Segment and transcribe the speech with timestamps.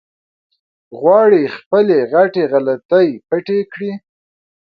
[0.99, 3.91] غواړي خپلې غټې غلطۍ پټې کړي.